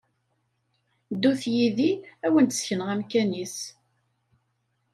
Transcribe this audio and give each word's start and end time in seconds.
Ddut 1.13 1.43
yid-i 1.55 1.91
ad 2.25 2.31
wen-d-sekneɣ 2.33 2.87
amkan-is! 2.93 3.57